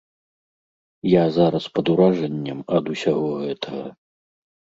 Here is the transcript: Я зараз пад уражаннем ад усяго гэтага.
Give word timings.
Я 1.09 1.25
зараз 1.37 1.67
пад 1.75 1.85
уражаннем 1.97 2.59
ад 2.79 2.85
усяго 2.95 3.29
гэтага. 3.45 3.87